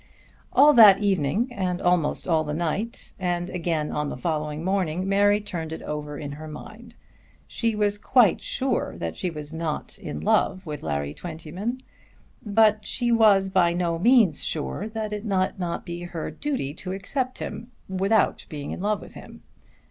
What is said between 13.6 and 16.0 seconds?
no means sure that it might not